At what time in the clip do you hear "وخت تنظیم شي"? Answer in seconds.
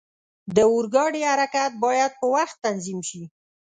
2.35-3.23